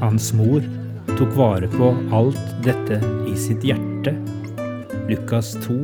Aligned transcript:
Hans 0.00 0.30
mor 0.32 0.64
tok 1.18 1.34
vare 1.36 1.66
på 1.68 1.90
alt 2.16 2.52
dette 2.64 2.96
i 3.28 3.34
sitt 3.36 3.66
hjerte. 3.68 4.14
Lukas 5.10 5.50
2, 5.60 5.76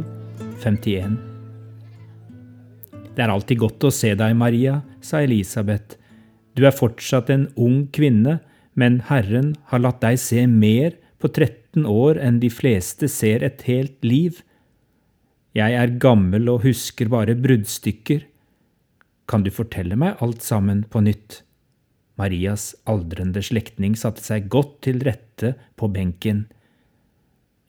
51. 0.62 1.18
Det 3.12 3.20
er 3.20 3.32
alltid 3.34 3.60
godt 3.60 3.84
å 3.84 3.92
se 3.92 4.14
deg, 4.16 4.32
Maria, 4.40 4.78
sa 5.04 5.20
Elisabeth. 5.20 5.98
Du 6.56 6.64
er 6.64 6.72
fortsatt 6.72 7.28
en 7.34 7.50
ung 7.60 7.90
kvinne, 7.92 8.38
men 8.72 9.02
Herren 9.10 9.52
har 9.68 9.84
latt 9.84 10.00
deg 10.00 10.16
se 10.20 10.46
mer 10.48 10.96
på 11.20 11.28
13 11.28 11.84
år 11.84 12.16
enn 12.16 12.40
de 12.40 12.48
fleste 12.48 13.12
ser 13.12 13.44
et 13.44 13.68
helt 13.68 14.00
liv. 14.00 14.40
Jeg 15.52 15.76
er 15.76 15.98
gammel 16.00 16.48
og 16.54 16.64
husker 16.64 17.12
bare 17.12 17.36
bruddstykker. 17.36 18.24
Kan 19.28 19.44
du 19.44 19.52
fortelle 19.52 20.00
meg 20.00 20.16
alt 20.24 20.40
sammen 20.40 20.86
på 20.88 21.04
nytt? 21.04 21.42
Marias 22.16 22.70
aldrende 22.88 23.42
slektning 23.44 23.96
satte 23.98 24.24
seg 24.24 24.48
godt 24.52 24.78
til 24.86 25.02
rette 25.04 25.52
på 25.76 25.88
benken. 25.92 26.46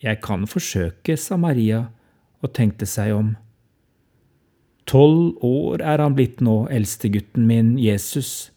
Jeg 0.04 0.22
kan 0.24 0.46
forsøke, 0.48 1.18
sa 1.20 1.36
Maria 1.42 1.88
og 2.44 2.54
tenkte 2.56 2.88
seg 2.88 3.16
om. 3.16 3.34
Tolv 4.88 5.42
år 5.44 5.84
er 5.84 6.00
han 6.00 6.16
blitt 6.16 6.40
nå, 6.40 6.62
eldstegutten 6.72 7.48
min 7.50 7.76
Jesus. 7.82 8.54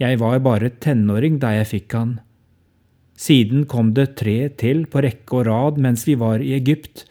Jeg 0.00 0.20
var 0.20 0.42
bare 0.44 0.68
tenåring 0.84 1.38
da 1.40 1.54
jeg 1.56 1.70
fikk 1.70 1.96
han. 1.96 2.18
Siden 3.20 3.64
kom 3.68 3.94
det 3.96 4.14
tre 4.20 4.50
til 4.60 4.84
på 4.90 5.00
rekke 5.04 5.40
og 5.40 5.46
rad 5.48 5.80
mens 5.80 6.06
vi 6.08 6.16
var 6.20 6.44
i 6.44 6.52
Egypt, 6.56 7.06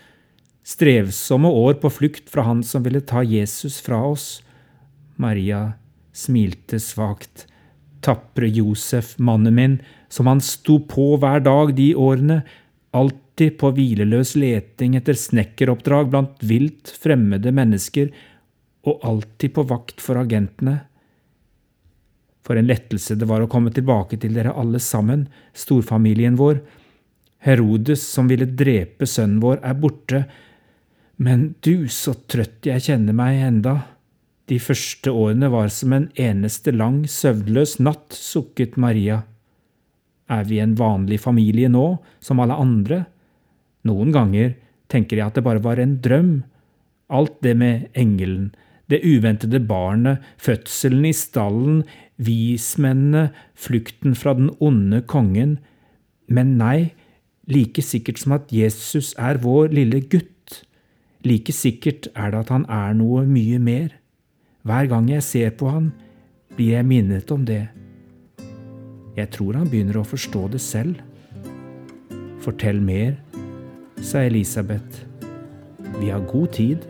strevsomme 0.65 1.49
år 1.49 1.79
på 1.81 1.89
flukt 1.89 2.29
fra 2.29 2.45
han 2.45 2.61
som 2.65 2.85
ville 2.85 3.01
ta 3.01 3.23
Jesus 3.25 3.79
fra 3.81 4.03
oss. 4.11 4.43
Maria 5.17 5.71
smilte 6.13 6.77
svakt 6.81 7.48
tapre 8.09 8.49
Josef, 8.49 9.13
mannen 9.21 9.55
min, 9.55 9.77
som 10.09 10.27
han 10.27 10.41
sto 10.41 10.79
på 10.89 11.13
hver 11.21 11.43
dag 11.45 11.75
de 11.77 11.91
årene, 11.93 12.41
alltid 12.91 13.57
på 13.61 13.69
hvileløs 13.77 14.33
leting 14.39 14.97
etter 14.97 15.17
snekkeroppdrag 15.17 16.09
blant 16.09 16.41
vilt 16.41 16.89
fremmede 16.89 17.53
mennesker, 17.53 18.09
og 18.89 19.05
alltid 19.05 19.53
på 19.53 19.65
vakt 19.69 20.01
for 20.01 20.17
agentene. 20.17 20.79
For 22.45 22.57
en 22.57 22.69
lettelse 22.69 23.13
det 23.19 23.27
var 23.29 23.43
å 23.45 23.51
komme 23.51 23.69
tilbake 23.75 24.17
til 24.17 24.33
dere 24.33 24.55
alle 24.57 24.81
sammen, 24.81 25.27
storfamilien 25.53 26.39
vår. 26.39 26.63
Herodes, 27.45 28.01
som 28.09 28.27
ville 28.31 28.49
drepe 28.49 29.05
sønnen 29.07 29.37
vår, 29.43 29.61
er 29.61 29.77
borte, 29.77 30.23
men 31.21 31.53
du, 31.61 31.85
så 31.91 32.15
trøtt 32.31 32.65
jeg 32.65 32.87
kjenner 32.87 33.15
meg 33.15 33.43
enda. 33.43 33.75
De 34.49 34.57
første 34.57 35.11
årene 35.13 35.51
var 35.53 35.69
som 35.69 35.93
en 35.93 36.07
eneste 36.17 36.73
lang, 36.73 37.03
søvnløs 37.05 37.77
natt, 37.85 38.15
sukket 38.17 38.79
Maria. 38.81 39.21
Er 40.29 40.47
vi 40.49 40.57
en 40.61 40.73
vanlig 40.77 41.19
familie 41.21 41.69
nå, 41.69 41.99
som 42.21 42.41
alle 42.41 42.57
andre? 42.57 43.03
Noen 43.85 44.13
ganger 44.13 44.55
tenker 44.89 45.19
jeg 45.19 45.29
at 45.29 45.37
det 45.37 45.45
bare 45.45 45.61
var 45.61 45.81
en 45.81 45.99
drøm. 46.01 46.31
Alt 47.13 47.37
det 47.45 47.55
med 47.61 47.87
engelen, 47.97 48.49
det 48.89 49.03
uventede 49.05 49.61
barnet, 49.69 50.17
fødselen 50.41 51.05
i 51.05 51.13
stallen, 51.13 51.83
vismennene, 52.17 53.29
flukten 53.53 54.17
fra 54.17 54.33
den 54.37 54.49
onde 54.57 55.03
kongen. 55.05 55.59
Men 56.25 56.57
nei, 56.57 56.91
like 57.49 57.85
sikkert 57.85 58.21
som 58.21 58.37
at 58.37 58.49
Jesus 58.53 59.13
er 59.17 59.41
vår 59.45 59.73
lille 59.77 60.01
gutt, 60.09 60.63
like 61.25 61.53
sikkert 61.53 62.09
er 62.15 62.33
det 62.33 62.45
at 62.45 62.53
han 62.53 62.65
er 62.65 62.97
noe 62.97 63.25
mye 63.29 63.61
mer. 63.61 63.93
Hver 64.67 64.89
gang 64.91 65.07
jeg 65.09 65.23
ser 65.23 65.53
på 65.55 65.69
han, 65.71 65.91
blir 66.57 66.73
jeg 66.75 66.87
minnet 66.87 67.31
om 67.31 67.45
det. 67.47 67.69
Jeg 69.15 69.31
tror 69.31 69.55
han 69.55 69.69
begynner 69.71 70.01
å 70.01 70.07
forstå 70.07 70.41
det 70.51 70.59
selv. 70.63 70.99
Fortell 72.43 72.81
mer, 72.83 73.15
sa 74.03 74.25
Elisabeth. 74.27 75.05
Vi 75.99 76.11
har 76.11 76.27
god 76.27 76.51
tid. 76.59 76.88